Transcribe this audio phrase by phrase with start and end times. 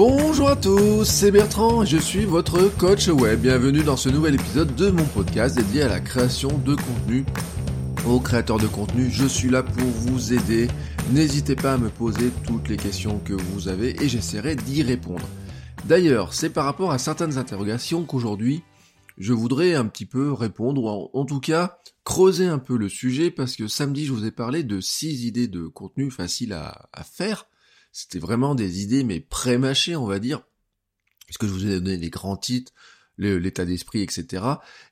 [0.00, 3.40] Bonjour à tous, c'est Bertrand, je suis votre coach web.
[3.40, 7.24] Bienvenue dans ce nouvel épisode de mon podcast dédié à la création de contenu.
[8.06, 10.68] Aux créateurs de contenu, je suis là pour vous aider.
[11.10, 15.28] N'hésitez pas à me poser toutes les questions que vous avez et j'essaierai d'y répondre.
[15.86, 18.62] D'ailleurs, c'est par rapport à certaines interrogations qu'aujourd'hui,
[19.16, 23.32] je voudrais un petit peu répondre, ou en, tout cas creuser un peu le sujet,
[23.32, 27.02] parce que samedi, je vous ai parlé de six idées de contenu faciles à, à
[27.02, 27.46] faire.
[28.00, 30.42] C'était vraiment des idées, mais pré-mâchées, on va dire,
[31.26, 32.72] puisque je vous ai donné les grands titres,
[33.16, 34.44] l'état d'esprit, etc.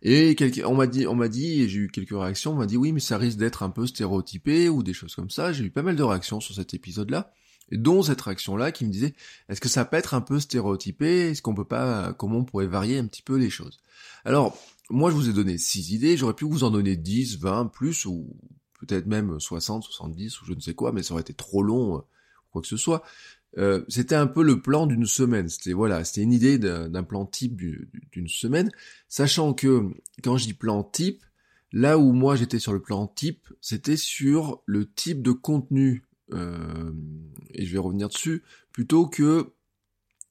[0.02, 2.90] Et on m'a dit, on m'a dit, j'ai eu quelques réactions, on m'a dit oui,
[2.90, 5.52] mais ça risque d'être un peu stéréotypé ou des choses comme ça.
[5.52, 7.32] J'ai eu pas mal de réactions sur cet épisode-là,
[7.70, 9.14] dont cette réaction-là qui me disait,
[9.48, 11.30] est-ce que ça peut être un peu stéréotypé?
[11.30, 13.78] Est-ce qu'on peut pas, comment on pourrait varier un petit peu les choses?
[14.24, 14.58] Alors,
[14.90, 16.16] moi, je vous ai donné six idées.
[16.16, 18.36] J'aurais pu vous en donner 10, 20, plus ou
[18.80, 22.02] peut-être même 60, 70 ou je ne sais quoi, mais ça aurait été trop long,
[22.60, 23.02] que ce soit.
[23.58, 25.48] Euh, c'était un peu le plan d'une semaine.
[25.48, 27.56] C'était voilà, c'était une idée d'un plan type
[28.12, 28.70] d'une semaine,
[29.08, 29.90] sachant que
[30.22, 31.22] quand je dis plan type,
[31.72, 36.92] là où moi j'étais sur le plan type, c'était sur le type de contenu euh,
[37.54, 39.52] et je vais revenir dessus plutôt que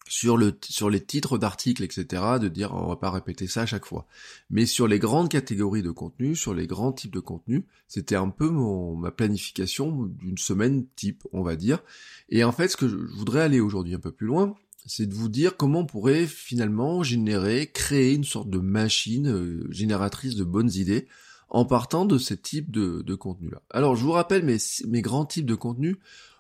[0.07, 3.65] sur le sur les titres d'articles, etc., de dire on va pas répéter ça à
[3.65, 4.05] chaque fois.
[4.49, 8.29] Mais sur les grandes catégories de contenu, sur les grands types de contenu, c'était un
[8.29, 11.79] peu mon ma planification d'une semaine type, on va dire.
[12.29, 15.13] Et en fait, ce que je voudrais aller aujourd'hui un peu plus loin, c'est de
[15.15, 20.43] vous dire comment on pourrait finalement générer, créer une sorte de machine euh, génératrice de
[20.43, 21.07] bonnes idées
[21.49, 23.61] en partant de ces types de, de contenu-là.
[23.69, 24.57] Alors, je vous rappelle mes,
[24.87, 25.97] mes grands types de contenus.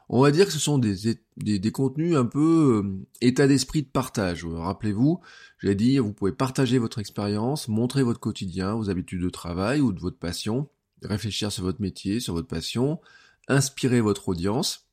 [0.07, 3.87] On va dire que ce sont des, des, contenus un peu euh, état d'esprit de
[3.87, 4.45] partage.
[4.45, 5.19] Rappelez-vous,
[5.59, 9.91] j'ai dit, vous pouvez partager votre expérience, montrer votre quotidien, vos habitudes de travail ou
[9.91, 10.69] de votre passion,
[11.01, 12.99] réfléchir sur votre métier, sur votre passion,
[13.47, 14.87] inspirer votre audience,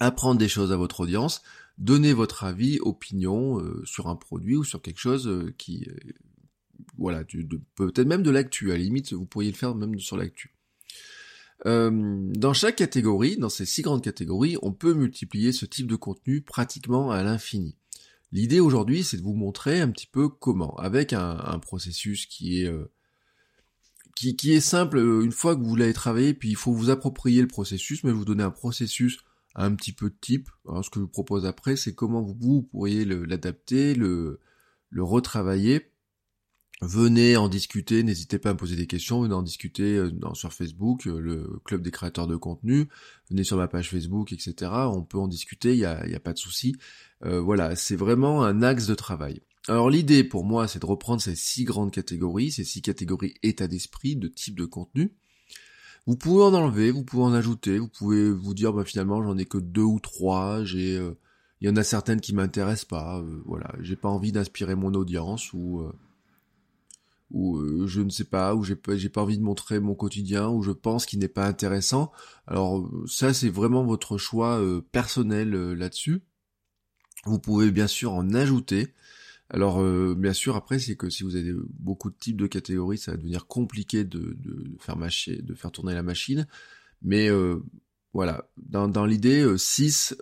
[0.00, 1.42] apprendre des choses à votre audience,
[1.78, 6.12] donner votre avis, opinion euh, sur un produit ou sur quelque chose euh, qui, euh,
[6.98, 7.24] voilà,
[7.74, 8.70] peut-être même de l'actu.
[8.70, 10.54] À la limite, vous pourriez le faire même sur l'actu.
[11.66, 11.90] Euh,
[12.34, 16.40] dans chaque catégorie, dans ces six grandes catégories, on peut multiplier ce type de contenu
[16.40, 17.76] pratiquement à l'infini.
[18.32, 22.62] L'idée aujourd'hui, c'est de vous montrer un petit peu comment, avec un, un processus qui
[22.62, 22.90] est euh,
[24.16, 24.98] qui, qui, est simple.
[24.98, 28.12] Euh, une fois que vous l'avez travaillé, puis il faut vous approprier le processus, mais
[28.12, 29.18] vous donner un processus
[29.54, 30.48] un petit peu de type.
[30.66, 34.40] Alors, ce que je vous propose après, c'est comment vous, vous pourriez l'adapter, le,
[34.90, 35.91] le retravailler
[36.82, 40.52] Venez en discuter, n'hésitez pas à me poser des questions, venez en discuter euh, sur
[40.52, 42.88] Facebook, euh, le club des créateurs de contenu,
[43.30, 44.72] venez sur ma page Facebook, etc.
[44.92, 46.74] On peut en discuter, il n'y a, a, pas de souci.
[47.24, 49.42] Euh, voilà, c'est vraiment un axe de travail.
[49.68, 53.68] Alors l'idée pour moi, c'est de reprendre ces six grandes catégories, ces six catégories état
[53.68, 55.12] d'esprit, de type de contenu.
[56.08, 59.38] Vous pouvez en enlever, vous pouvez en ajouter, vous pouvez vous dire bah finalement j'en
[59.38, 60.94] ai que deux ou trois, j'ai
[61.60, 65.52] il y en a certaines qui m'intéressent pas, voilà, j'ai pas envie d'inspirer mon audience
[65.52, 65.88] ou
[67.32, 69.94] ou euh, je ne sais pas, ou j'ai pas, j'ai pas envie de montrer mon
[69.94, 72.12] quotidien, ou je pense qu'il n'est pas intéressant.
[72.46, 76.22] Alors euh, ça c'est vraiment votre choix euh, personnel là-dessus.
[77.24, 78.94] Vous pouvez bien sûr en ajouter.
[79.48, 79.82] Alors
[80.16, 83.18] bien sûr après c'est que si vous avez beaucoup de types de catégories, ça va
[83.18, 84.36] devenir compliqué de,
[84.80, 86.46] faire de faire tourner la machine.
[87.02, 87.28] Mais
[88.14, 90.16] voilà, dans, l'idée 6,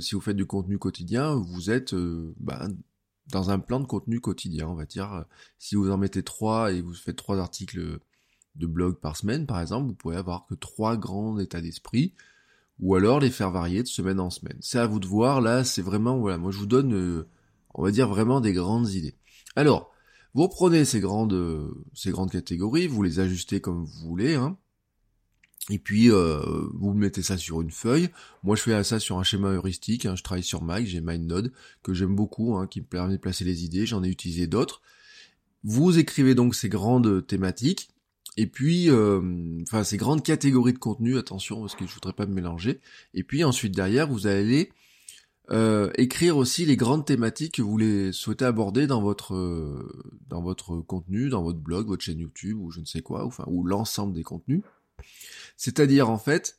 [0.00, 1.94] si vous faites du contenu quotidien, vous êtes
[2.38, 2.68] bah,
[3.28, 5.24] dans un plan de contenu quotidien, on va dire.
[5.58, 7.98] Si vous en mettez trois et vous faites trois articles
[8.56, 12.14] de blog par semaine, par exemple, vous pouvez avoir que trois grands états d'esprit,
[12.80, 14.58] ou alors les faire varier de semaine en semaine.
[14.60, 17.28] C'est à vous de voir, là, c'est vraiment, voilà, moi je vous donne, euh,
[17.74, 19.16] on va dire vraiment des grandes idées.
[19.56, 19.92] Alors,
[20.34, 24.56] vous prenez ces grandes, ces grandes catégories, vous les ajustez comme vous voulez, hein,
[25.70, 26.40] et puis euh,
[26.74, 28.10] vous mettez ça sur une feuille.
[28.42, 30.04] Moi je fais ça sur un schéma heuristique.
[30.04, 30.14] Hein.
[30.16, 31.52] Je travaille sur Mac, j'ai MindNode
[31.82, 33.86] que j'aime beaucoup, hein, qui me permet de placer les idées.
[33.86, 34.82] J'en ai utilisé d'autres.
[35.62, 37.88] Vous écrivez donc ces grandes thématiques
[38.36, 41.16] et puis, euh, enfin ces grandes catégories de contenu.
[41.16, 42.80] Attention parce que je voudrais pas me mélanger.
[43.14, 44.70] Et puis ensuite derrière vous allez
[45.50, 49.34] euh, écrire aussi les grandes thématiques que vous les souhaitez aborder dans votre
[50.28, 53.44] dans votre contenu, dans votre blog, votre chaîne YouTube ou je ne sais quoi, enfin
[53.46, 54.60] ou l'ensemble des contenus.
[55.56, 56.58] C'est-à-dire en fait,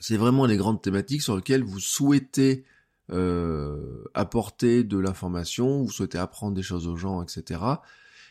[0.00, 2.64] c'est vraiment les grandes thématiques sur lesquelles vous souhaitez
[3.10, 7.60] euh, apporter de l'information, vous souhaitez apprendre des choses aux gens, etc.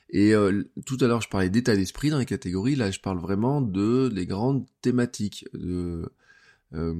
[0.09, 2.75] Et euh, tout à l'heure, je parlais d'état d'esprit dans les catégories.
[2.75, 5.45] Là, je parle vraiment de les grandes thématiques.
[5.53, 6.11] De,
[6.73, 6.93] euh,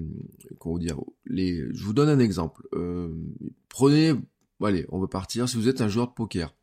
[0.60, 2.68] comment dire Je vous donne un exemple.
[2.74, 3.14] Euh,
[3.70, 4.14] prenez,
[4.64, 5.48] allez, on va partir.
[5.48, 6.56] Si vous êtes un joueur de poker,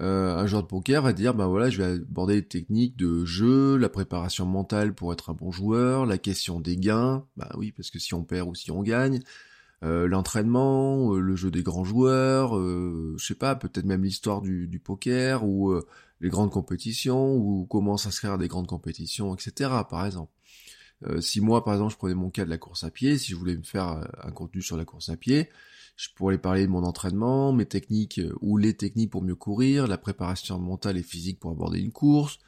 [0.00, 3.24] euh, un joueur de poker va dire, ben voilà, je vais aborder les techniques de
[3.24, 7.24] jeu, la préparation mentale pour être un bon joueur, la question des gains.
[7.36, 9.20] Bah oui, parce que si on perd ou si on gagne.
[9.84, 14.40] Euh, l'entraînement, euh, le jeu des grands joueurs, euh, je sais pas, peut-être même l'histoire
[14.40, 15.74] du, du, poker ou
[16.20, 19.70] les grandes compétitions ou comment s'inscrire à des grandes compétitions, etc.
[19.88, 20.32] Par exemple.
[21.20, 23.36] si moi, par exemple, je prenais mon cas de la course à pied, si je
[23.36, 25.50] voulais me faire un contenu sur la course à pied,
[25.96, 29.98] je pourrais parler de mon entraînement, mes techniques ou les techniques pour mieux courir, la
[29.98, 32.40] préparation mentale et physique pour aborder une course,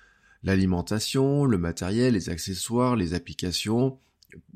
[0.43, 3.99] l'alimentation, le matériel, les accessoires, les applications,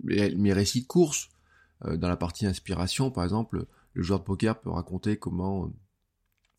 [0.04, 1.30] mes récits de course,
[1.84, 5.68] euh, dans la partie inspiration, par exemple, le joueur de poker peut raconter comment euh,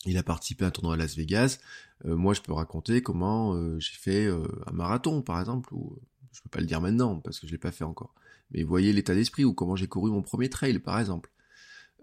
[0.06, 1.60] il a participé à un tournoi à Las Vegas.
[2.06, 5.98] Euh, moi, je peux raconter comment j'ai fait un marathon, par exemple, ou
[6.32, 8.14] je peux pas le dire maintenant parce que je l'ai pas fait encore.
[8.52, 11.31] Mais voyez l'état d'esprit ou comment j'ai couru mon premier trail, par exemple.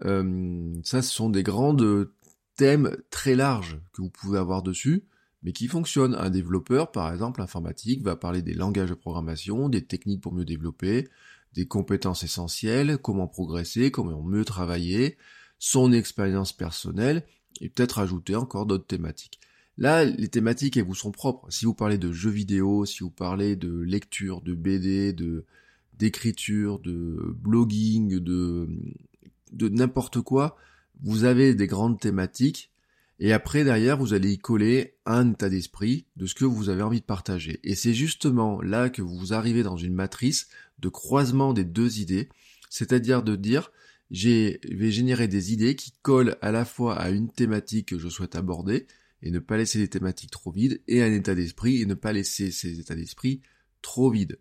[0.01, 2.09] Ça, ce sont des grandes
[2.55, 5.05] thèmes très larges que vous pouvez avoir dessus,
[5.43, 6.15] mais qui fonctionnent.
[6.15, 10.45] Un développeur, par exemple, informatique, va parler des langages de programmation, des techniques pour mieux
[10.45, 11.07] développer,
[11.53, 15.17] des compétences essentielles, comment progresser, comment mieux travailler,
[15.57, 17.25] son expérience personnelle,
[17.61, 19.39] et peut-être ajouter encore d'autres thématiques.
[19.77, 21.49] Là, les thématiques, elles vous sont propres.
[21.49, 25.45] Si vous parlez de jeux vidéo, si vous parlez de lecture, de BD, de
[25.93, 28.69] d'écriture, de blogging, de,
[29.51, 30.57] de n'importe quoi,
[31.01, 32.71] vous avez des grandes thématiques
[33.19, 36.81] et après, derrière, vous allez y coller un état d'esprit de ce que vous avez
[36.81, 37.59] envie de partager.
[37.63, 40.47] Et c'est justement là que vous arrivez dans une matrice
[40.79, 42.29] de croisement des deux idées,
[42.69, 43.71] c'est-à-dire de dire,
[44.09, 48.07] j'ai, vais générer des idées qui collent à la fois à une thématique que je
[48.07, 48.87] souhaite aborder,
[49.21, 52.13] et ne pas laisser les thématiques trop vides, et un état d'esprit, et ne pas
[52.13, 53.41] laisser ces états d'esprit
[53.81, 54.39] trop vides.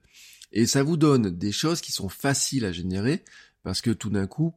[0.53, 3.25] Et ça vous donne des choses qui sont faciles à générer,
[3.65, 4.55] parce que tout d'un coup,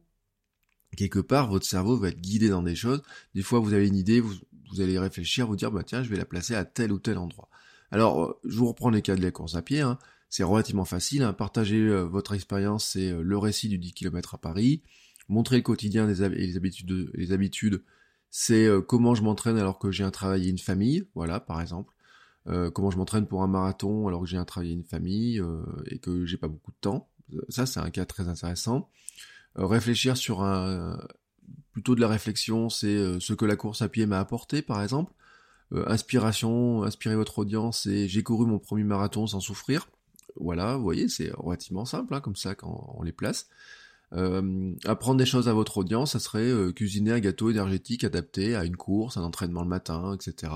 [0.96, 3.02] quelque part, votre cerveau va être guidé dans des choses.
[3.34, 4.34] Des fois, vous avez une idée, vous,
[4.70, 7.18] vous allez réfléchir, vous dire, bah tiens, je vais la placer à tel ou tel
[7.18, 7.48] endroit.
[7.92, 9.82] Alors, euh, je vous reprends les cas de la course à pied.
[9.82, 9.98] Hein.
[10.30, 11.22] C'est relativement facile.
[11.22, 11.34] Hein.
[11.34, 14.82] Partager euh, votre expérience, c'est euh, le récit du 10 km à Paris.
[15.28, 17.82] Montrer le quotidien des et les habitudes, les habitudes
[18.34, 21.04] c'est comment je m'entraîne alors que j'ai un travail et une famille.
[21.14, 21.94] Voilà, par exemple.
[22.46, 25.40] comment je m'entraîne pour un marathon alors que j'ai un travail et une famille
[25.86, 27.10] et que j'ai pas beaucoup de temps.
[27.50, 28.88] Ça, c'est un cas très intéressant.
[29.58, 30.98] Euh, réfléchir sur un
[31.72, 34.82] plutôt de la réflexion, c'est euh, ce que la course à pied m'a apporté, par
[34.82, 35.12] exemple.
[35.72, 39.88] Euh, inspiration, inspirer votre audience, et j'ai couru mon premier marathon sans souffrir.
[40.36, 43.48] Voilà, vous voyez, c'est relativement simple, hein, comme ça, quand on les place.
[44.12, 48.76] apprendre des choses à votre audience, ça serait cuisiner un gâteau énergétique adapté à une
[48.76, 50.52] course, un entraînement le matin, etc.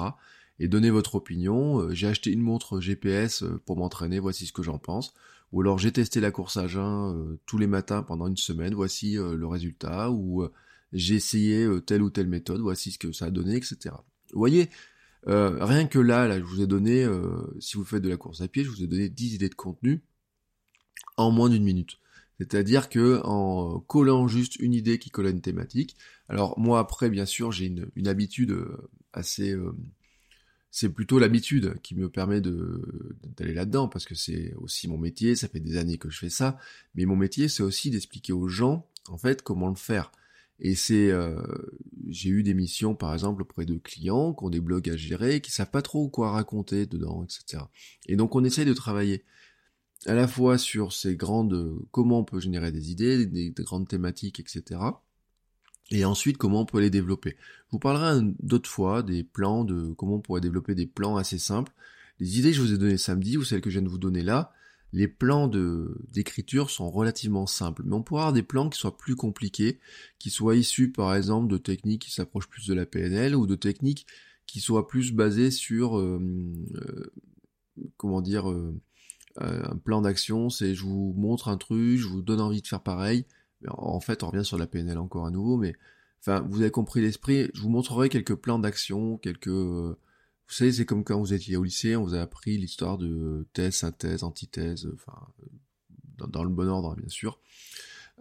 [0.59, 1.91] Et donner votre opinion.
[1.93, 5.13] j'ai acheté une montre GPS pour m'entraîner, voici ce que j'en pense.
[5.53, 8.75] Ou alors j'ai testé la course à jeun euh, tous les matins pendant une semaine,
[8.75, 10.11] voici euh, le résultat.
[10.11, 10.53] Ou euh,
[10.93, 13.95] j'ai essayé telle ou telle méthode, voici ce que ça a donné, etc.
[14.33, 14.71] Vous voyez,
[15.27, 17.05] rien que là, là, je vous ai donné,
[17.59, 19.55] si vous faites de la course à pied, je vous ai donné 10 idées de
[19.57, 20.05] contenu
[21.17, 21.99] en moins d'une minute.
[22.39, 25.97] C'est-à-dire que en collant juste une idée qui colle à une thématique.
[26.29, 28.57] Alors moi après, bien sûr, j'ai une, habitude
[29.13, 29.55] assez
[30.71, 35.49] c'est plutôt l'habitude qui me permet d'aller là-dedans parce que c'est aussi mon métier, ça
[35.49, 36.59] fait des années que je fais ça,
[36.95, 40.13] mais mon métier c'est aussi d'expliquer aux gens en fait comment le faire.
[40.59, 41.41] Et c'est euh,
[42.09, 45.41] j'ai eu des missions par exemple auprès de clients qui ont des blogs à gérer,
[45.41, 47.65] qui savent pas trop quoi raconter dedans, etc.
[48.07, 49.25] Et donc on essaye de travailler
[50.07, 54.41] à la fois sur ces grandes comment on peut générer des idées, des grandes thématiques,
[54.41, 54.79] etc
[55.91, 57.37] et ensuite comment on peut les développer?
[57.67, 61.39] Je vous parlerai d'autres fois des plans, de comment on pourrait développer des plans assez
[61.39, 61.73] simples.
[62.19, 63.99] Les idées que je vous ai données samedi ou celles que je viens de vous
[63.99, 64.53] donner là,
[64.93, 68.97] les plans de d'écriture sont relativement simples, mais on pourrait avoir des plans qui soient
[68.97, 69.79] plus compliqués,
[70.19, 73.57] qui soient issus par exemple de techniques qui s'approchent plus de la PNL ou de
[73.57, 74.07] techniques
[74.47, 76.21] qui soient plus basées sur euh,
[76.77, 77.13] euh,
[77.97, 78.75] comment dire euh,
[79.39, 82.83] un plan d'action, c'est je vous montre un truc, je vous donne envie de faire
[82.83, 83.27] pareil,
[83.69, 85.75] en fait, on revient sur la PNL encore à nouveau, mais
[86.21, 87.51] enfin, vous avez compris l'esprit.
[87.55, 89.49] Je vous montrerai quelques plans d'action, quelques.
[89.49, 89.97] vous
[90.49, 93.77] savez, c'est comme quand vous étiez au lycée, on vous a appris l'histoire de thèse,
[93.77, 95.19] synthèse, antithèse, enfin,
[96.29, 97.41] dans, le bon ordre, bien sûr.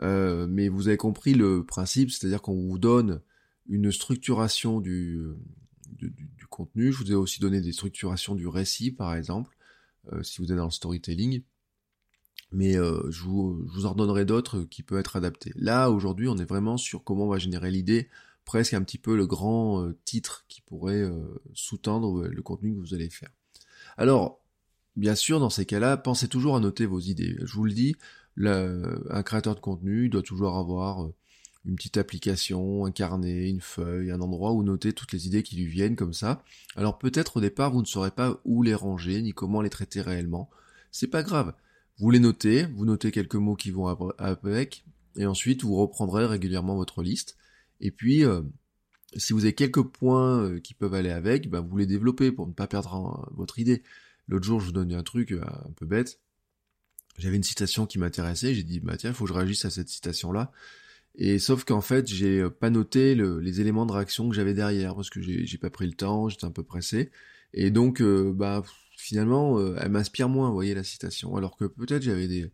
[0.01, 3.22] Euh, mais vous avez compris le principe, c'est-à-dire qu'on vous donne
[3.68, 5.36] une structuration du,
[5.98, 6.92] du, contenu.
[6.92, 9.56] Je vous ai aussi donné des structurations du récit, par exemple,
[10.13, 11.42] euh, si vous êtes dans le storytelling.
[12.52, 15.52] Mais je, vous, je en donnerai d'autres qui peuvent être adaptés.
[15.56, 18.10] Là, aujourd'hui, on est vraiment sur comment on va générer l'idée,
[18.46, 21.10] presque un petit peu le grand titre qui pourrait
[21.54, 23.30] sous-tendre le contenu que vous allez faire.
[23.98, 24.40] Alors,
[24.96, 27.36] bien sûr, dans ces cas-là, pensez toujours à noter vos idées.
[27.44, 27.96] Je vous le dis,
[28.38, 31.10] un créateur de contenu doit toujours avoir
[31.66, 35.56] une petite application, un carnet, une feuille, un endroit où noter toutes les idées qui
[35.56, 36.44] lui viennent comme ça.
[36.75, 40.02] Alors peut-être au départ vous ne saurez pas où les ranger ni comment les traiter
[40.02, 40.50] réellement.
[40.92, 41.54] C'est pas grave.
[41.98, 43.88] Vous les notez, vous notez quelques mots qui vont
[44.18, 44.86] avec,
[45.16, 47.38] et ensuite vous reprendrez régulièrement votre liste.
[47.80, 48.42] Et puis euh,
[49.16, 52.48] si vous avez quelques points euh, qui peuvent aller avec, bah, vous les développez pour
[52.48, 53.82] ne pas perdre votre idée.
[54.28, 56.20] L'autre jour je vous donnais un truc euh, un peu bête.
[57.18, 59.70] J'avais une citation qui m'intéressait, j'ai dit bah tiens, il faut que je réagisse à
[59.70, 60.52] cette citation là.
[61.18, 65.10] Et sauf qu'en fait, j'ai pas noté les éléments de réaction que j'avais derrière parce
[65.10, 67.10] que j'ai pas pris le temps, j'étais un peu pressé.
[67.54, 68.64] Et donc, bah
[69.06, 71.36] finalement, euh, elle m'inspire moins, vous voyez la citation.
[71.36, 72.52] Alors que peut-être j'avais des,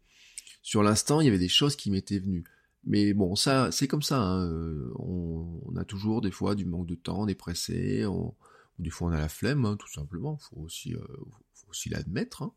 [0.62, 2.44] sur l'instant, il y avait des choses qui m'étaient venues.
[2.84, 4.20] Mais bon, ça, c'est comme ça.
[4.20, 4.50] Hein.
[4.98, 8.04] On, a toujours des fois du manque de temps, on est pressé,
[8.80, 10.38] des fois on a la flemme, hein, tout simplement.
[10.38, 10.94] Faut aussi,
[11.54, 12.44] faut aussi l'admettre.
[12.44, 12.54] Hein.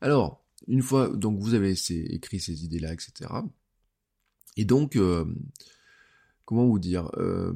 [0.00, 3.30] Alors, une fois, donc vous avez écrit ces idées-là, etc.
[4.56, 5.24] Et donc, euh,
[6.44, 7.52] comment vous dire euh,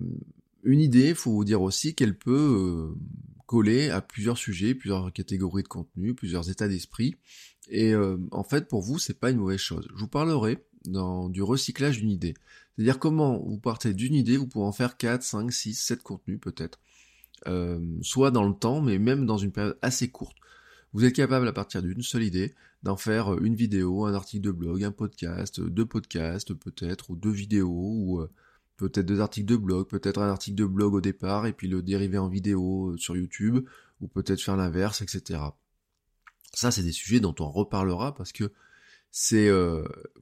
[0.62, 2.94] Une idée, il faut vous dire aussi qu'elle peut
[3.48, 7.16] euh, coller à plusieurs sujets, plusieurs catégories de contenu, plusieurs états d'esprit.
[7.70, 7.94] Et
[8.30, 9.86] en fait, pour vous, c'est pas une mauvaise chose.
[9.94, 12.32] Je vous parlerai dans du recyclage d'une idée.
[12.74, 16.40] C'est-à-dire comment vous partez d'une idée, vous pouvez en faire 4, 5, 6, 7 contenus
[16.40, 16.80] peut-être.
[18.00, 20.38] soit dans le temps, mais même dans une période assez courte.
[20.94, 24.46] Vous êtes capable à partir d'une seule idée d'en faire euh, une vidéo, un article
[24.46, 28.30] de blog, un podcast, deux podcasts peut-être, ou deux vidéos, ou euh,
[28.78, 31.82] peut-être deux articles de blog, peut-être un article de blog au départ, et puis le
[31.82, 33.66] dériver en vidéo euh, sur YouTube,
[34.00, 35.40] ou peut-être faire l'inverse, etc.
[36.54, 38.50] Ça, c'est des sujets dont on reparlera parce que
[39.10, 39.50] c'est,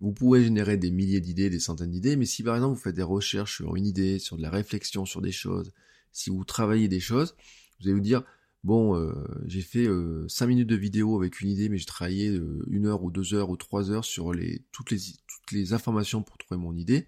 [0.00, 2.94] vous pouvez générer des milliers d'idées, des centaines d'idées, mais si par exemple vous faites
[2.94, 5.72] des recherches sur une idée, sur de la réflexion sur des choses,
[6.12, 7.36] si vous travaillez des choses,
[7.78, 8.22] vous allez vous dire,
[8.64, 9.12] bon, euh,
[9.46, 12.86] j'ai fait euh, 5 minutes de vidéo avec une idée, mais j'ai travaillé euh, une
[12.86, 16.36] heure ou deux heures ou trois heures sur les, toutes, les, toutes les informations pour
[16.36, 17.06] trouver mon idée,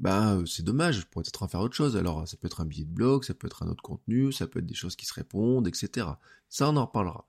[0.00, 1.96] bah euh, c'est dommage, je pourrais peut-être en faire autre chose.
[1.96, 4.46] Alors ça peut être un billet de blog, ça peut être un autre contenu, ça
[4.46, 6.06] peut être des choses qui se répondent, etc.
[6.48, 7.26] Ça on en reparlera.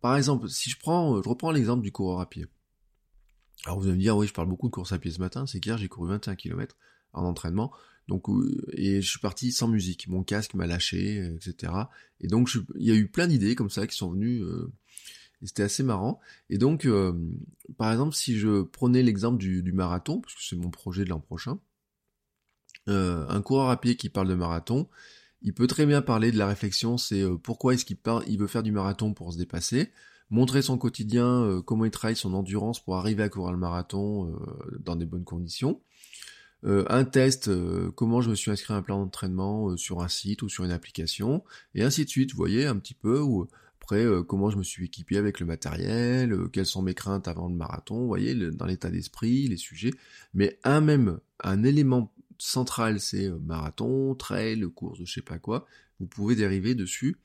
[0.00, 2.46] par exemple, si je prends, je reprends l'exemple du coureur à pied.
[3.66, 5.46] Alors vous allez me dire, oui, je parle beaucoup de course à pied ce matin,
[5.46, 6.76] c'est qu'hier j'ai couru 21 km
[7.12, 7.72] en entraînement.
[8.08, 8.26] Donc
[8.72, 11.72] et je suis parti sans musique, mon casque m'a lâché, etc.
[12.20, 14.42] Et donc il y a eu plein d'idées comme ça qui sont venues.
[14.42, 14.72] Euh,
[15.42, 16.20] c'était assez marrant.
[16.48, 17.12] Et donc, euh,
[17.76, 21.20] par exemple, si je prenais l'exemple du, marathon, parce que c'est mon projet de l'an
[21.20, 21.58] prochain,
[22.88, 24.88] euh, un coureur à pied qui parle de marathon,
[25.42, 28.62] il peut très bien parler de la réflexion, c'est pourquoi est-ce qu'il il veut faire
[28.62, 29.90] du marathon pour se dépasser,
[30.28, 34.38] montrer son quotidien, comment il travaille son endurance pour arriver à courir le marathon
[34.80, 35.80] dans des bonnes conditions.
[36.64, 40.02] Euh, un test, euh, comment je me suis inscrit à un plan d'entraînement euh, sur
[40.02, 41.42] un site ou sur une application,
[41.74, 43.24] et ainsi de suite, vous voyez un petit peu,
[43.92, 47.56] après comment je me suis équipé avec le matériel, quelles sont mes craintes avant le
[47.56, 49.92] marathon, vous voyez, dans l'état d'esprit, les sujets,
[50.32, 55.66] mais un même, un élément central, c'est marathon, trail, course, je sais pas quoi,
[55.98, 57.16] vous pouvez dériver dessus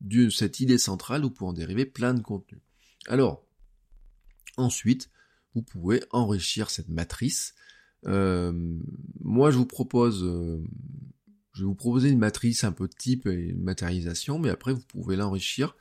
[0.00, 2.60] de cette idée centrale, vous pouvez en dériver plein de contenus.
[3.06, 3.46] Alors,
[4.56, 5.10] ensuite,
[5.54, 7.54] vous pouvez enrichir cette matrice
[8.06, 8.52] euh,
[9.20, 10.62] moi, je vous propose, euh,
[11.52, 14.80] je vais vous proposer une matrice un peu type et une matérialisation, mais après vous
[14.80, 15.76] pouvez l'enrichir.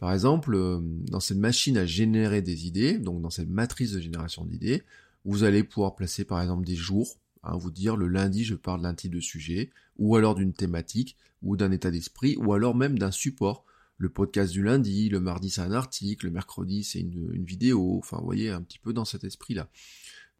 [0.00, 4.00] Par exemple, euh, dans cette machine à générer des idées, donc dans cette matrice de
[4.00, 4.82] génération d'idées,
[5.26, 8.80] vous allez pouvoir placer par exemple des jours, hein, vous dire le lundi je parle
[8.80, 12.98] d'un type de sujet, ou alors d'une thématique, ou d'un état d'esprit, ou alors même
[12.98, 13.66] d'un support.
[13.98, 18.16] Le podcast du lundi, le mardi c'est un article, le mercredi c'est une, vidéo, enfin
[18.16, 19.68] vous voyez un petit peu dans cet esprit-là.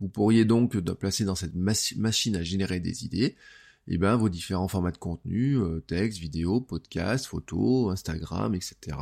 [0.00, 3.36] Vous pourriez donc placer dans cette machine à générer des idées
[3.88, 8.96] eh ben, vos différents formats de contenu, euh, texte, vidéo, podcast, photo, Instagram, etc.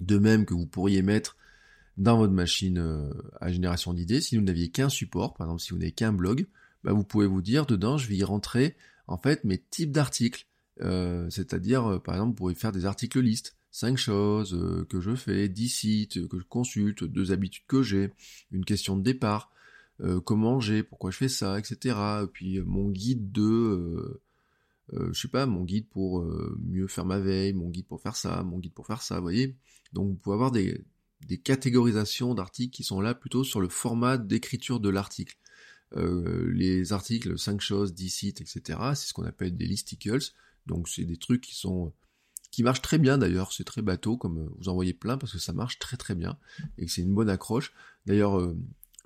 [0.00, 1.36] De même que vous pourriez mettre
[1.96, 3.10] dans votre machine euh,
[3.40, 6.46] à génération d'idées, si vous n'aviez qu'un support, par exemple si vous n'avez qu'un blog,
[6.84, 8.76] bah, vous pouvez vous dire dedans, je vais y rentrer
[9.06, 10.46] en fait mes types d'articles.
[10.82, 13.56] Euh, c'est-à-dire, par exemple, vous pourrez faire des articles listes.
[13.70, 18.10] 5 choses que je fais, 10 sites que je consulte, deux habitudes que j'ai,
[18.50, 19.52] une question de départ,
[20.02, 21.96] euh, comment j'ai, pourquoi je fais ça, etc.
[22.24, 24.20] Et puis euh, mon guide de,
[24.92, 26.24] euh, euh, je sais pas, mon guide pour
[26.58, 29.22] mieux faire ma veille, mon guide pour faire ça, mon guide pour faire ça, vous
[29.22, 29.56] voyez.
[29.92, 30.84] Donc vous pouvez avoir des,
[31.26, 35.36] des catégorisations d'articles qui sont là plutôt sur le format d'écriture de l'article.
[35.94, 38.78] Euh, les articles 5 choses, 10 sites, etc.
[38.94, 40.32] C'est ce qu'on appelle des listicles.
[40.66, 41.92] Donc c'est des trucs qui sont
[42.50, 45.38] qui marche très bien d'ailleurs, c'est très bateau, comme vous en voyez plein, parce que
[45.38, 46.38] ça marche très très bien,
[46.78, 47.72] et que c'est une bonne accroche.
[48.06, 48.54] D'ailleurs,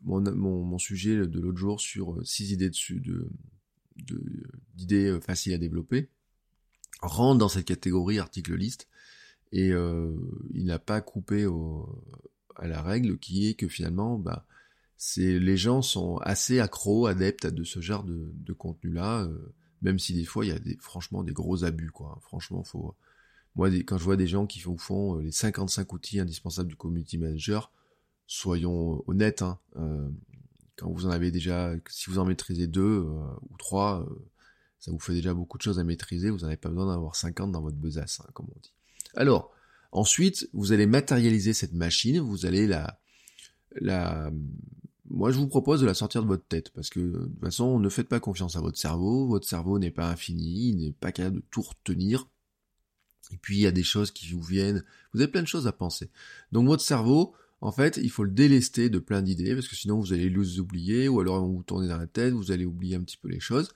[0.02, 3.28] mon, mon, sujet de l'autre jour sur 6 idées dessus de
[4.74, 6.08] d'idées faciles à développer
[7.02, 8.88] rentre dans cette catégorie article liste
[9.52, 10.14] et euh,
[10.52, 11.46] il n'a pas coupé
[12.56, 14.46] à la règle qui est que finalement bah
[14.96, 19.22] c'est les gens sont assez accros adeptes à de ce genre de, de contenu là
[19.22, 22.18] euh, même si des fois il y a des franchement des gros abus quoi.
[22.22, 22.94] Franchement faut
[23.56, 26.76] moi quand je vois des gens qui font, font euh, les 55 outils indispensables du
[26.76, 27.72] community manager
[28.26, 29.58] soyons honnêtes hein,
[30.80, 34.06] quand vous en avez déjà si vous en maîtrisez deux ou trois
[34.80, 37.52] ça vous fait déjà beaucoup de choses à maîtriser, vous n'avez pas besoin d'avoir 50
[37.52, 38.72] dans votre besace, hein, comme on dit.
[39.14, 39.52] Alors,
[39.92, 42.98] ensuite, vous allez matérialiser cette machine, vous allez la,
[45.10, 47.78] moi je vous propose de la sortir de votre tête, parce que de toute façon,
[47.78, 51.12] ne faites pas confiance à votre cerveau, votre cerveau n'est pas infini, il n'est pas
[51.12, 52.26] capable de tout retenir,
[53.32, 54.82] et puis il y a des choses qui vous viennent,
[55.12, 56.10] vous avez plein de choses à penser.
[56.52, 59.98] Donc votre cerveau, en fait, il faut le délester de plein d'idées, parce que sinon
[59.98, 63.02] vous allez les oublier, ou alors vous tournez dans la tête, vous allez oublier un
[63.02, 63.72] petit peu les choses.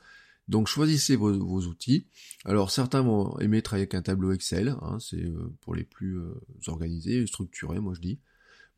[0.49, 1.33] Donc choisissez vos,
[1.67, 2.07] outils.
[2.45, 6.19] Alors certains vont aimer travailler avec un tableau Excel, hein, c'est euh, pour les plus
[6.19, 6.35] euh,
[6.67, 8.21] organisés, structurés, moi je dis.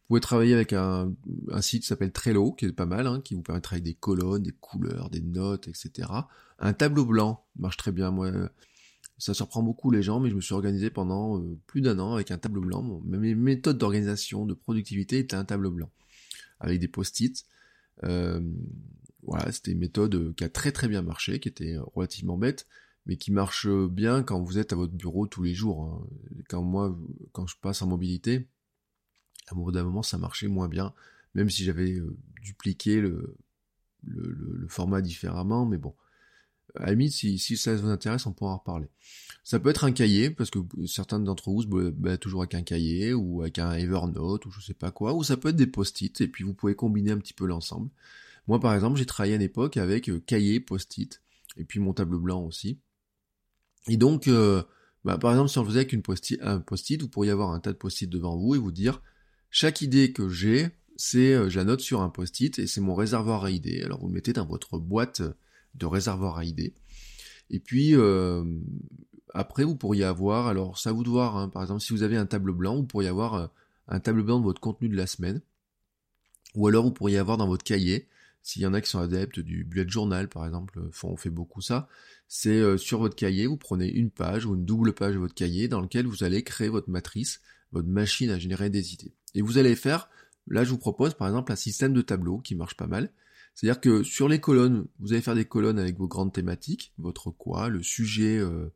[0.02, 1.12] Vous pouvez travailler avec un,
[1.60, 3.94] site qui s'appelle Trello, qui est pas mal, hein, qui vous permet de travailler des
[3.94, 6.08] colonnes, des couleurs, des notes, etc.
[6.60, 8.12] Un tableau blanc marche très bien.
[8.12, 8.30] Moi,
[9.18, 12.14] ça surprend beaucoup les gens, mais je me suis organisé pendant euh, plus d'un an
[12.14, 13.00] avec un tableau blanc.
[13.04, 15.90] mes méthodes d'organisation, de productivité étaient un tableau blanc,
[16.60, 17.44] avec des post-it.
[19.26, 22.38] Voilà, c'était une méthode euh, qui a très très bien marché, qui était euh, relativement
[22.38, 22.66] bête,
[23.06, 25.84] mais qui marche euh, bien quand vous êtes à votre bureau tous les jours.
[25.84, 26.06] Hein.
[26.48, 26.96] Quand moi,
[27.32, 28.48] quand je passe en mobilité,
[29.48, 30.94] à un moment ça marchait moins bien,
[31.34, 32.00] même si j'avais
[32.40, 33.36] dupliqué le,
[34.04, 35.94] le, format différemment, mais bon.
[36.78, 38.88] À la si, ça vous intéresse, on pourra en reparler.
[39.44, 42.62] Ça peut être un cahier, parce que certains d'entre vous se battent toujours avec un
[42.62, 45.66] cahier, ou avec un Evernote, ou je sais pas quoi, ou ça peut être des
[45.66, 47.90] post-it, et puis vous pouvez combiner un petit peu l'ensemble.
[48.48, 51.22] Moi, par exemple, j'ai travaillé à l'époque avec euh, cahier, post-it,
[51.56, 52.78] et puis mon tableau blanc aussi.
[53.88, 54.62] Et donc, euh,
[55.04, 57.72] bah, par exemple, si on faisait avec post un post-it, vous pourriez avoir un tas
[57.72, 59.00] de post-it devant vous et vous dire,
[59.50, 63.50] chaque idée que j'ai, c'est, euh, j'annote sur un post-it et c'est mon réservoir à
[63.50, 63.82] idées.
[63.82, 65.22] Alors vous le mettez dans votre boîte
[65.76, 66.74] de réservoir à idées.
[67.50, 67.94] Et puis,
[69.34, 72.16] après, vous pourriez avoir, alors ça vous de voir, hein, par exemple, si vous avez
[72.16, 73.50] un tableau blanc, vous pourriez avoir
[73.88, 75.40] un tableau blanc de votre contenu de la semaine.
[76.54, 78.08] Ou alors vous pourriez avoir dans votre cahier
[78.46, 81.30] s'il y en a qui sont adeptes du bullet journal, par exemple, euh, on fait
[81.30, 81.88] beaucoup ça,
[82.28, 85.34] c'est euh, sur votre cahier, vous prenez une page ou une double page de votre
[85.34, 87.40] cahier dans lequel vous allez créer votre matrice,
[87.72, 89.12] votre machine à générer des idées.
[89.34, 90.08] Et vous allez faire,
[90.46, 93.10] là je vous propose par exemple un système de tableau qui marche pas mal.
[93.56, 97.30] C'est-à-dire que sur les colonnes, vous allez faire des colonnes avec vos grandes thématiques, votre
[97.30, 98.68] quoi, le sujet, euh,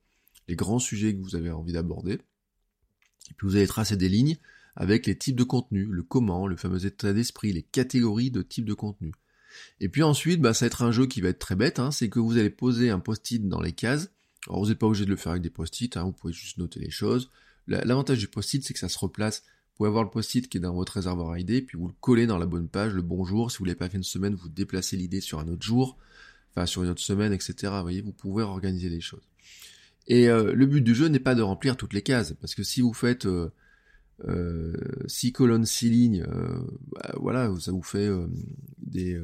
[0.48, 2.14] les grands sujets que vous avez envie d'aborder.
[2.14, 4.38] Et puis vous allez tracer des lignes
[4.76, 8.64] avec les types de contenu, le comment, le fameux état d'esprit, les catégories de types
[8.64, 9.12] de contenu.
[9.80, 11.90] Et puis ensuite, bah, ça va être un jeu qui va être très bête, hein,
[11.90, 14.10] c'est que vous allez poser un post-it dans les cases.
[14.48, 16.56] Alors vous n'êtes pas obligé de le faire avec des post-it, hein, vous pouvez juste
[16.56, 17.30] noter les choses.
[17.66, 19.42] L'avantage du post-it, c'est que ça se replace.
[19.80, 21.94] Vous pouvez avoir le post-it qui est dans votre réservoir à idées, puis vous le
[22.02, 23.50] collez dans la bonne page, le bon jour.
[23.50, 25.96] Si vous l'avez pas fait une semaine, vous déplacez l'idée sur un autre jour,
[26.50, 27.54] enfin sur une autre semaine, etc.
[27.76, 29.26] Vous voyez, vous pouvez organiser les choses.
[30.06, 32.62] Et euh, le but du jeu n'est pas de remplir toutes les cases, parce que
[32.62, 33.48] si vous faites euh,
[35.06, 36.60] 6 euh, colonnes, 6 lignes, euh,
[36.92, 38.26] bah, voilà, ça vous fait euh,
[38.82, 39.18] des,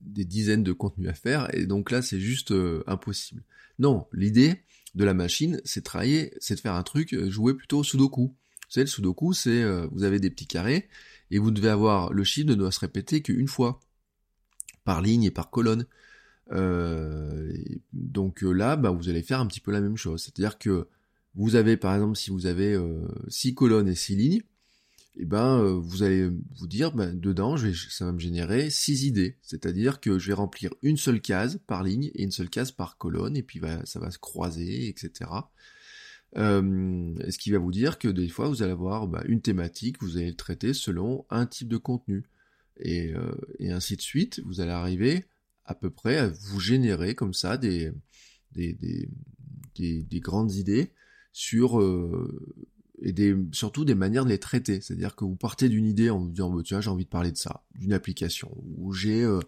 [0.00, 2.52] des dizaines de contenus à faire, et donc là c'est juste
[2.88, 3.44] impossible.
[3.78, 4.64] Non, l'idée
[4.96, 8.34] de la machine, c'est de travailler, c'est de faire un truc, jouer plutôt au sudoku.
[8.82, 10.88] Le sudoku, c'est, vous avez des petits carrés,
[11.30, 13.80] et vous devez avoir, le chiffre ne doit se répéter qu'une fois,
[14.84, 15.86] par ligne et par colonne.
[17.92, 20.22] donc là, bah, vous allez faire un petit peu la même chose.
[20.22, 20.88] C'est-à-dire que
[21.34, 24.42] vous avez par exemple si vous avez euh, six colonnes et six lignes,
[25.16, 28.18] et eh ben euh, vous allez vous dire ben, dedans je vais, ça va me
[28.18, 32.32] générer six idées, c'est-à-dire que je vais remplir une seule case par ligne et une
[32.32, 35.30] seule case par colonne et puis ça va se croiser, etc.
[36.36, 40.02] Euh, ce qui va vous dire que des fois vous allez avoir ben, une thématique,
[40.02, 42.24] vous allez le traiter selon un type de contenu
[42.78, 43.12] et,
[43.60, 44.40] et ainsi de suite.
[44.44, 45.26] Vous allez arriver
[45.64, 47.92] à peu près à vous générer comme ça des,
[48.52, 49.08] des, des,
[49.74, 50.92] des, des grandes idées
[51.32, 52.56] sur euh,
[53.02, 54.80] et des, surtout des manières de les traiter.
[54.80, 57.32] C'est-à-dire que vous partez d'une idée en vous disant bah, tiens j'ai envie de parler
[57.32, 59.40] de ça, d'une application ou j'ai euh,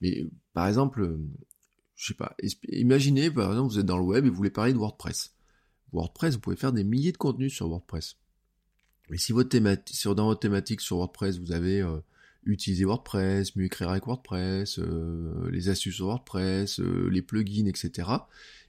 [0.00, 1.18] mais par exemple euh,
[1.94, 2.36] je sais pas
[2.68, 5.35] imaginez par exemple vous êtes dans le web et vous voulez parler de WordPress.
[5.96, 8.16] WordPress vous pouvez faire des milliers de contenus sur WordPress.
[9.10, 11.84] Mais si dans votre thématique sur WordPress vous avez
[12.44, 14.80] utiliser WordPress, mieux écrire avec WordPress,
[15.50, 18.08] les astuces sur WordPress, les plugins, etc.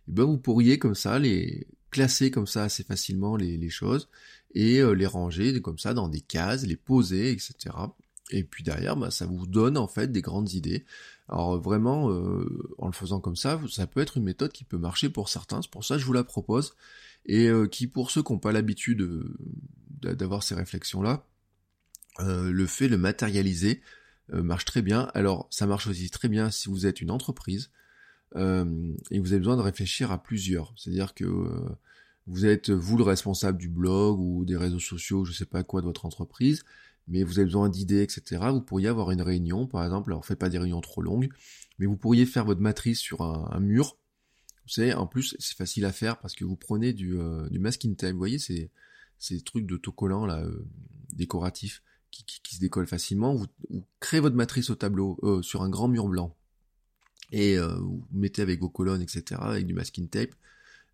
[0.07, 4.09] Et ben vous pourriez comme ça les classer comme ça assez facilement les, choses
[4.53, 7.75] et les ranger comme ça dans des cases, les poser, etc.
[8.31, 10.85] Et puis derrière, bah, ça vous donne en fait des grandes idées.
[11.29, 12.05] Alors vraiment,
[12.77, 15.61] en le faisant comme ça, ça peut être une méthode qui peut marcher pour certains.
[15.61, 16.75] C'est pour ça que je vous la propose
[17.25, 19.05] et qui, pour ceux qui n'ont pas l'habitude
[20.01, 21.25] d'avoir ces réflexions-là,
[22.19, 23.81] le fait de matérialiser
[24.31, 25.11] marche très bien.
[25.13, 27.71] Alors ça marche aussi très bien si vous êtes une entreprise
[28.35, 30.73] euh, et vous avez besoin de réfléchir à plusieurs.
[30.75, 31.69] C'est-à-dire que euh,
[32.27, 35.81] vous êtes vous le responsable du blog ou des réseaux sociaux, je sais pas quoi
[35.81, 36.63] de votre entreprise,
[37.07, 38.47] mais vous avez besoin d'idées, etc.
[38.51, 41.29] Vous pourriez avoir une réunion, par exemple, alors faites pas des réunions trop longues,
[41.79, 43.97] mais vous pourriez faire votre matrice sur un, mur.
[44.63, 47.95] Vous savez, en plus, c'est facile à faire parce que vous prenez du, euh, masking
[47.95, 48.69] tape, vous voyez, c'est
[49.19, 50.43] ces trucs d'autocollants là,
[51.13, 53.35] décoratifs, qui, qui, se décollent facilement.
[53.35, 53.47] Vous,
[53.99, 56.35] créez votre matrice au tableau, sur un grand mur blanc
[57.31, 60.33] et euh, vous mettez avec vos colonnes, etc., avec du masking tape,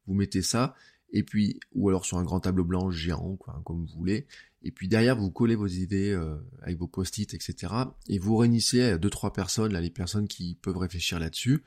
[0.08, 0.76] vous mettez ça,
[1.12, 4.26] et puis, ou alors sur un grand tableau blanc géant, quoi, comme vous voulez,
[4.64, 7.74] et puis derrière, vous collez vos idées euh, avec vos post-it, etc.,
[8.08, 11.64] et vous réunissez à deux, trois personnes, là, les personnes qui peuvent réfléchir là-dessus,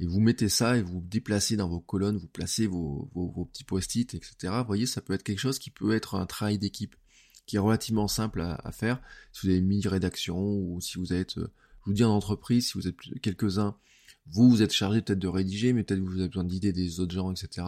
[0.00, 3.44] et vous mettez ça et vous déplacez dans vos colonnes, vous placez vos, vos, vos
[3.44, 4.54] petits post-it, etc.
[4.58, 6.96] Vous voyez, ça peut être quelque chose qui peut être un travail d'équipe,
[7.46, 9.00] qui est relativement simple à, à, faire,
[9.32, 12.68] si vous avez une mini-rédaction, ou si vous êtes, euh, je vous dis en entreprise,
[12.68, 13.76] si vous êtes quelques-uns,
[14.26, 17.14] vous, vous êtes chargé peut-être de rédiger, mais peut-être vous avez besoin d'idées des autres
[17.14, 17.66] gens, etc.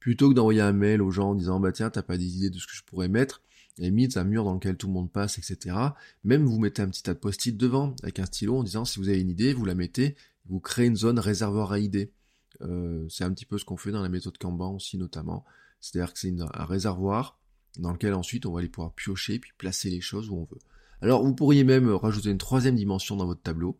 [0.00, 2.50] Plutôt que d'envoyer un mail aux gens en disant, bah tiens, t'as pas des idées
[2.50, 3.42] de ce que je pourrais mettre,
[3.78, 5.76] et mis un mur dans lequel tout le monde passe, etc.
[6.22, 8.98] Même vous mettez un petit tas de post-it devant, avec un stylo, en disant, si
[8.98, 12.12] vous avez une idée, vous la mettez, vous créez une zone réservoir à idées.
[12.60, 15.44] Euh, c'est un petit peu ce qu'on fait dans la méthode Kanban aussi, notamment.
[15.80, 17.38] C'est-à-dire que c'est un réservoir
[17.78, 20.60] dans lequel ensuite on va aller pouvoir piocher puis placer les choses où on veut.
[21.00, 23.78] Alors vous pourriez même rajouter une troisième dimension dans votre tableau,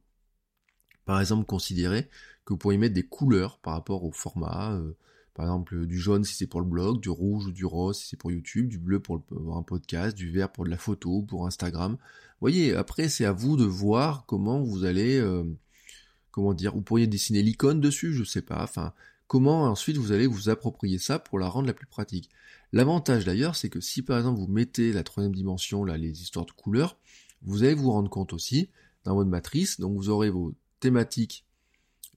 [1.04, 2.09] par exemple, considérer
[2.44, 4.96] que vous pourriez mettre des couleurs par rapport au format, euh,
[5.35, 8.09] par exemple du jaune si c'est pour le blog, du rouge ou du rose si
[8.09, 9.23] c'est pour YouTube, du bleu pour,
[9.55, 11.92] un podcast, du vert pour de la photo, pour Instagram.
[11.92, 15.44] Vous voyez, après c'est à vous de voir comment vous allez, euh,
[16.31, 18.92] comment dire, vous pourriez dessiner l'icône dessus, je sais pas, enfin,
[19.27, 22.31] comment ensuite vous allez vous approprier ça pour la rendre la plus pratique.
[22.73, 26.47] L'avantage d'ailleurs, c'est que si par exemple vous mettez la troisième dimension, là, les histoires
[26.47, 26.97] de couleurs,
[27.42, 28.70] vous allez vous rendre compte aussi
[29.05, 31.44] dans votre matrice, donc vous aurez vos thématiques,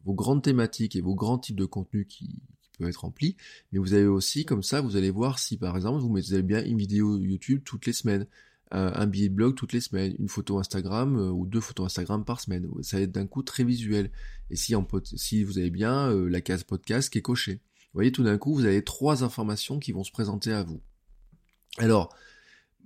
[0.06, 2.40] vos grandes thématiques et vos grands types de contenus qui,
[2.78, 3.36] peuvent être remplis,
[3.72, 6.64] mais vous avez aussi, comme ça, vous allez voir si par exemple vous mettez bien
[6.64, 8.28] une vidéo YouTube toutes les semaines,
[8.72, 12.26] un billet de blog toutes les semaines, une photo Instagram euh, ou deux photos Instagram
[12.26, 12.68] par semaine.
[12.82, 14.12] Ça va être d'un coup très visuel.
[14.50, 17.62] Et si, en, si vous avez bien euh, la case podcast qui est cochée.
[17.94, 20.82] Voyez, tout d'un coup, vous avez trois informations qui vont se présenter à vous.
[21.78, 22.14] Alors,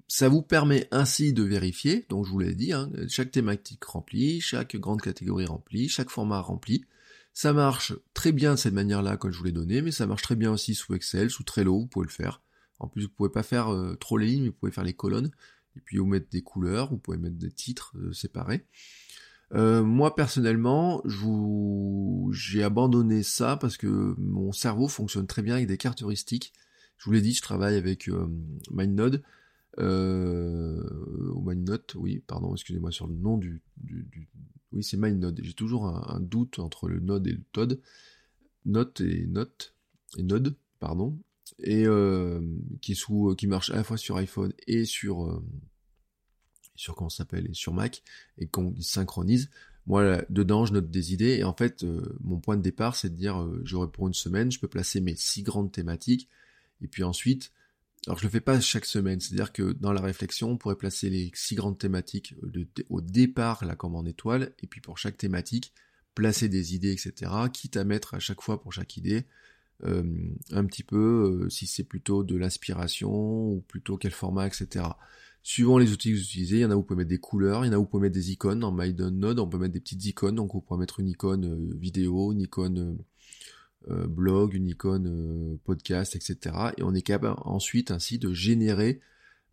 [0.07, 4.41] ça vous permet ainsi de vérifier, donc je vous l'ai dit, hein, chaque thématique remplie,
[4.41, 6.85] chaque grande catégorie remplie, chaque format rempli.
[7.33, 10.21] Ça marche très bien de cette manière-là, comme je vous l'ai donné, mais ça marche
[10.21, 12.41] très bien aussi sous Excel, sous Trello, vous pouvez le faire.
[12.79, 14.93] En plus, vous pouvez pas faire euh, trop les lignes, mais vous pouvez faire les
[14.93, 15.31] colonnes,
[15.75, 18.65] et puis vous mettre des couleurs, vous pouvez mettre des titres euh, séparés.
[19.53, 21.03] Euh, moi personnellement,
[22.31, 26.53] j'ai abandonné ça parce que mon cerveau fonctionne très bien avec des cartes heuristiques.
[26.97, 28.09] Je vous l'ai dit, je travaille avec
[28.69, 29.23] MindNode
[29.79, 30.83] euh,
[31.33, 34.29] ou MindNote, oui, pardon, excusez-moi sur le nom du, du,
[34.71, 35.39] oui, c'est MindNode.
[35.43, 37.79] J'ai toujours un, doute entre le Node et le Todd.
[38.65, 39.75] Note et Note
[40.17, 41.19] et Node, pardon,
[41.59, 42.41] et euh,
[42.81, 45.43] qui sous, qui marche à la fois sur iPhone et sur euh,
[46.75, 48.03] sur comment s'appelle et sur Mac
[48.37, 49.49] et qu'on synchronise.
[49.87, 53.09] Moi, dedans, je note des idées et en fait, euh, mon point de départ, c'est
[53.09, 56.29] de dire, j'aurais pour une semaine, je peux placer mes six grandes thématiques
[56.81, 57.51] et puis ensuite,
[58.07, 61.09] alors je le fais pas chaque semaine, c'est-à-dire que dans la réflexion, on pourrait placer
[61.09, 62.33] les six grandes thématiques
[62.89, 65.73] au départ, là comme en étoile, et puis pour chaque thématique,
[66.15, 67.31] placer des idées, etc.
[67.53, 69.25] Quitte à mettre à chaque fois pour chaque idée
[69.83, 70.03] euh,
[70.51, 74.85] un petit peu euh, si c'est plutôt de l'inspiration ou plutôt quel format, etc.
[75.43, 77.19] Suivant les outils que vous utilisez, il y en a où vous pouvez mettre des
[77.19, 78.59] couleurs, il y en a où vous pouvez mettre des icônes.
[78.59, 81.77] Dans MyDownload, on peut mettre des petites icônes, donc vous pouvez mettre une icône euh,
[81.77, 82.97] vidéo, une icône
[83.89, 86.55] euh, blog, une icône euh, podcast, etc.
[86.77, 88.99] Et on est capable ensuite ainsi de générer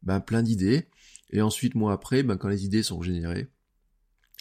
[0.02, 0.86] ben, plein d'idées.
[1.30, 3.48] Et ensuite, moi après, ben, quand les idées sont générées,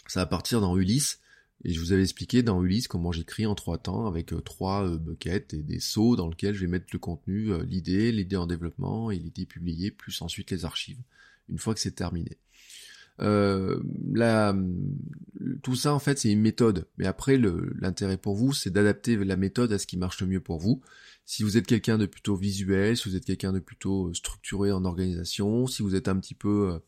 [0.06, 1.20] ça va partir dans Ulysse.
[1.64, 4.96] Et je vous avais expliqué dans Ulysse comment j'écris en trois temps avec euh, trois
[4.98, 9.10] buckets et des seaux dans lesquels je vais mettre le contenu, l'idée, l'idée en développement
[9.10, 11.00] et l'idée publiée, plus ensuite les archives,
[11.48, 12.36] une fois que c'est terminé.
[13.20, 13.80] Euh,
[15.62, 19.36] tout ça en fait c'est une méthode, mais après l'intérêt pour vous c'est d'adapter la
[19.36, 20.80] méthode à ce qui marche le mieux pour vous.
[21.24, 24.72] Si vous êtes quelqu'un de plutôt visuel, si vous êtes quelqu'un de plutôt euh, structuré
[24.72, 26.80] en organisation, si vous êtes un petit peu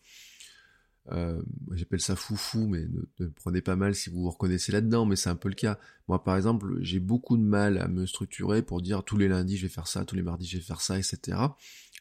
[1.12, 5.06] euh, j'appelle ça foufou, mais ne, ne, prenez pas mal si vous vous reconnaissez là-dedans,
[5.06, 5.78] mais c'est un peu le cas.
[6.08, 9.56] Moi, par exemple, j'ai beaucoup de mal à me structurer pour dire tous les lundis
[9.56, 11.38] je vais faire ça, tous les mardis je vais faire ça, etc.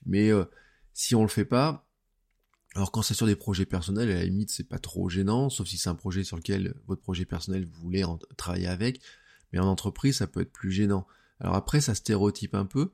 [0.06, 0.46] Mais euh,
[0.94, 1.89] si on le fait pas,
[2.76, 5.68] alors quand c'est sur des projets personnels, à la limite c'est pas trop gênant, sauf
[5.68, 8.06] si c'est un projet sur lequel votre projet personnel vous voulez
[8.38, 9.02] travailler avec,
[9.52, 11.08] mais en entreprise ça peut être plus gênant.
[11.40, 12.92] Alors après ça stéréotype un peu,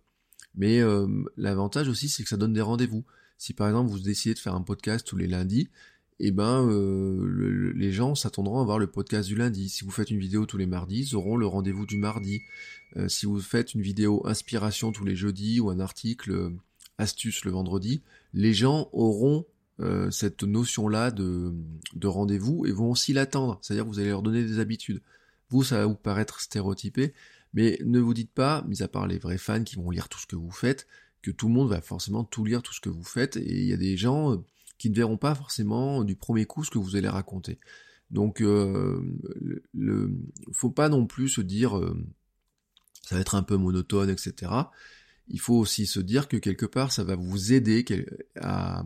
[0.56, 3.06] mais euh, l'avantage aussi c'est que ça donne des rendez-vous.
[3.38, 5.70] Si par exemple vous décidez de faire un podcast tous les lundis,
[6.20, 9.68] eh ben euh, les gens s'attendront à voir le podcast du lundi.
[9.70, 12.42] Si vous faites une vidéo tous les mardis, ils auront le rendez-vous du mardi.
[12.96, 16.50] Euh, si vous faites une vidéo inspiration tous les jeudis ou un article euh,
[16.98, 18.02] astuce le vendredi,
[18.34, 19.46] les gens auront
[19.80, 21.54] euh, cette notion-là de,
[21.94, 23.60] de rendez-vous et vont aussi l'attendre.
[23.62, 25.02] C'est-à-dire vous allez leur donner des habitudes.
[25.50, 27.14] Vous, ça va vous paraître stéréotypé,
[27.54, 30.20] mais ne vous dites pas, mis à part les vrais fans qui vont lire tout
[30.20, 30.88] ce que vous faites,
[31.22, 33.38] que tout le monde va forcément tout lire tout ce que vous faites.
[33.38, 34.44] Et il y a des gens
[34.78, 37.60] qui ne verront pas forcément du premier coup ce que vous allez raconter.
[38.12, 39.02] Donc, euh,
[39.74, 40.12] le,
[40.52, 41.98] faut pas non plus se dire euh,
[43.02, 44.52] ça va être un peu monotone, etc.
[45.28, 47.84] Il faut aussi se dire que quelque part ça va vous aider
[48.36, 48.84] à,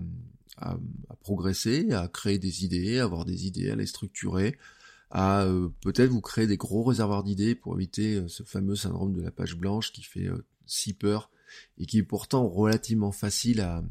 [0.62, 0.78] à,
[1.22, 4.58] progresser, à créer des idées, à avoir des idées, à les structurer,
[5.12, 9.14] à euh, peut-être vous créer des gros réservoirs d'idées pour éviter euh, ce fameux syndrome
[9.14, 11.32] de la page blanche qui fait euh, si peur
[11.78, 13.84] et qui est pourtant relativement facile à,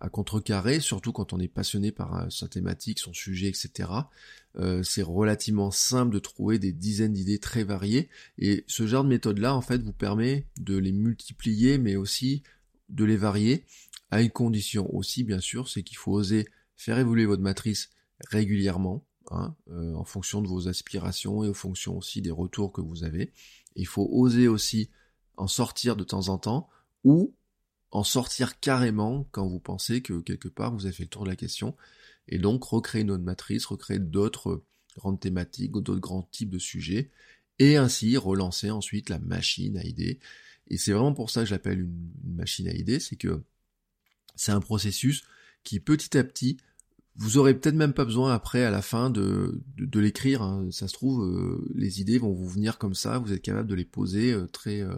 [0.00, 3.88] à contrecarrer, surtout quand on est passionné par sa thématique, son sujet, etc.
[4.82, 8.08] C'est relativement simple de trouver des dizaines d'idées très variées,
[8.38, 12.42] et ce genre de méthode-là, en fait, vous permet de les multiplier, mais aussi
[12.88, 13.64] de les varier,
[14.10, 17.90] à une condition aussi, bien sûr, c'est qu'il faut oser faire évoluer votre matrice
[18.28, 22.80] régulièrement, hein, euh, en fonction de vos aspirations et en fonction aussi des retours que
[22.80, 23.32] vous avez.
[23.74, 24.90] il faut oser aussi
[25.36, 26.68] en sortir de temps en temps,
[27.04, 27.34] ou
[27.90, 31.30] en sortir carrément quand vous pensez que quelque part vous avez fait le tour de
[31.30, 31.76] la question,
[32.28, 34.64] et donc recréer une autre matrice, recréer d'autres
[34.96, 37.10] grandes thématiques, d'autres grands types de sujets,
[37.58, 40.20] et ainsi relancer ensuite la machine à idées.
[40.68, 43.42] Et c'est vraiment pour ça que j'appelle une, une machine à idées, c'est que
[44.36, 45.24] c'est un processus
[45.64, 46.58] qui petit à petit,
[47.18, 50.42] vous aurez peut-être même pas besoin après à la fin de, de, l'écrire.
[50.42, 50.68] Hein.
[50.70, 53.74] Ça se trouve, euh, les idées vont vous venir comme ça, vous êtes capable de
[53.74, 54.94] les poser euh, très, euh,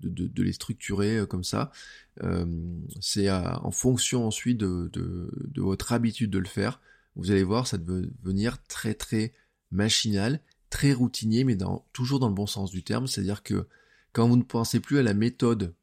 [0.00, 1.70] de, les structurer comme ça.
[3.00, 6.80] C'est en fonction ensuite de, de, de, votre habitude de le faire.
[7.16, 9.32] Vous allez voir, ça va devenir très très
[9.70, 13.06] machinal, très routinier, mais dans, toujours dans le bon sens du terme.
[13.06, 13.66] C'est-à-dire que
[14.12, 15.74] quand vous ne pensez plus à la méthode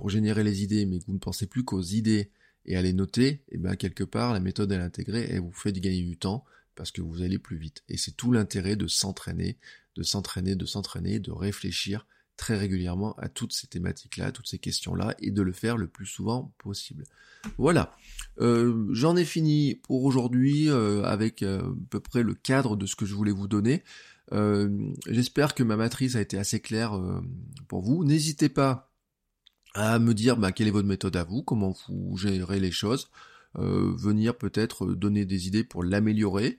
[0.00, 2.30] pour générer les idées, mais que vous ne pensez plus qu'aux idées
[2.64, 5.52] et à les noter, et eh bien quelque part la méthode à l'intégrer, elle vous
[5.52, 7.84] fait gagner du temps parce que vous allez plus vite.
[7.90, 9.58] Et c'est tout l'intérêt de s'entraîner,
[9.96, 12.06] de s'entraîner, de s'entraîner, de réfléchir
[12.38, 16.06] très régulièrement à toutes ces thématiques-là, toutes ces questions-là, et de le faire le plus
[16.06, 17.04] souvent possible.
[17.58, 17.94] Voilà.
[18.40, 22.86] Euh, J'en ai fini pour aujourd'hui euh, avec euh, à peu près le cadre de
[22.86, 23.84] ce que je voulais vous donner.
[25.08, 26.98] J'espère que ma matrice a été assez claire
[27.66, 28.04] pour vous.
[28.04, 28.89] N'hésitez pas
[29.74, 33.10] à me dire bah, quelle est votre méthode à vous, comment vous gérez les choses,
[33.54, 36.56] venir peut-être donner des idées pour l'améliorer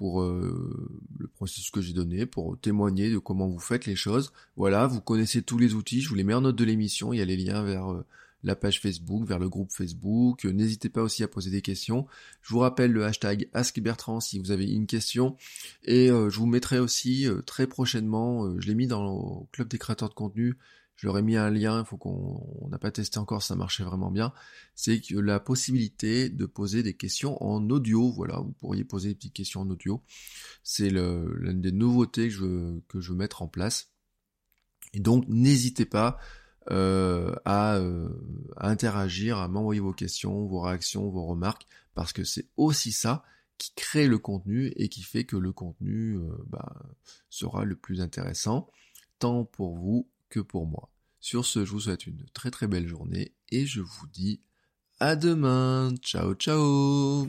[0.00, 4.32] pour euh, le processus que j'ai donné, pour témoigner de comment vous faites les choses.
[4.56, 7.18] Voilà, vous connaissez tous les outils, je vous les mets en note de l'émission, il
[7.18, 8.06] y a les liens vers euh,
[8.42, 10.46] la page Facebook, vers le groupe Facebook.
[10.46, 12.06] N'hésitez pas aussi à poser des questions.
[12.40, 15.36] Je vous rappelle le hashtag AskBertrand si vous avez une question.
[15.84, 19.76] Et euh, je vous mettrai aussi très prochainement, je l'ai mis dans le club des
[19.76, 20.56] créateurs de contenu,
[21.00, 23.84] je leur ai mis un lien, il faut qu'on n'a pas testé encore, ça marchait
[23.84, 24.34] vraiment bien,
[24.74, 29.14] c'est que la possibilité de poser des questions en audio, voilà, vous pourriez poser des
[29.14, 30.02] petites questions en audio,
[30.62, 33.94] c'est l'une des nouveautés que je, que je veux mettre en place.
[34.92, 36.18] Et donc n'hésitez pas
[36.70, 38.10] euh, à, euh,
[38.58, 43.24] à interagir, à m'envoyer vos questions, vos réactions, vos remarques, parce que c'est aussi ça
[43.56, 46.76] qui crée le contenu et qui fait que le contenu euh, bah,
[47.30, 48.68] sera le plus intéressant,
[49.18, 50.90] tant pour vous que pour moi.
[51.20, 54.40] Sur ce, je vous souhaite une très très belle journée et je vous dis
[54.98, 55.94] à demain.
[56.02, 57.28] Ciao ciao